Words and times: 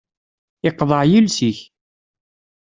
Iqḍeε 0.67 1.05
yiles-ik. 1.11 1.59